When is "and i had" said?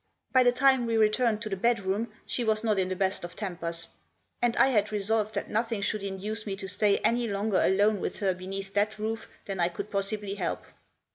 4.41-4.91